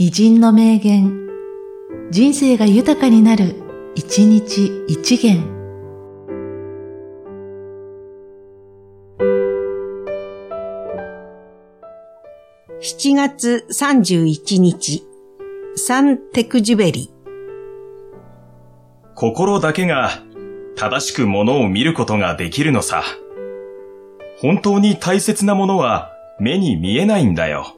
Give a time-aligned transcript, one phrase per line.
[0.00, 1.28] 偉人の名言、
[2.12, 3.56] 人生が豊かになる、
[3.96, 5.42] 一日一元。
[12.80, 15.04] 7月31日、
[15.74, 17.12] サンテクジュベリ。
[19.16, 20.10] 心だけが
[20.76, 23.02] 正しくものを見ることができるのさ。
[24.40, 27.77] 本当に大切なものは目に見えないんだよ。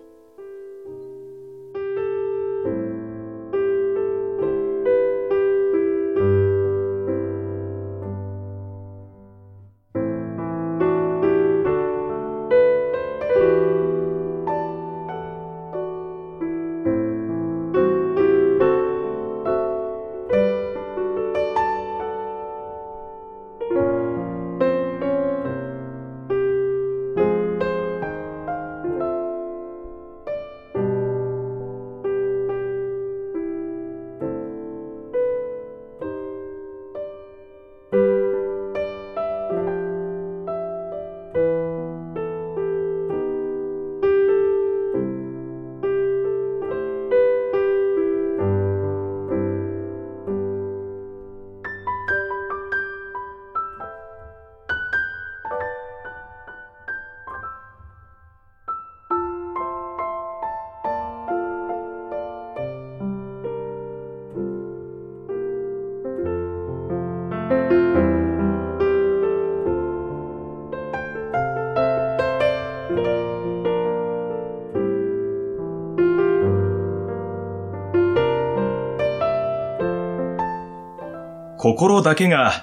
[81.63, 82.63] 心だけが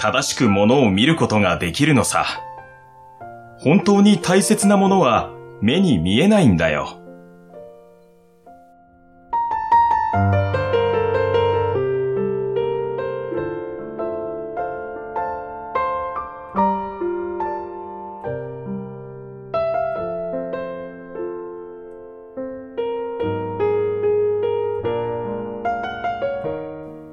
[0.00, 2.24] 正しくものを見ることができるのさ。
[3.58, 6.96] 本当に大切なものは目に見えないんだよ。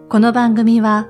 [0.09, 1.09] この番組は、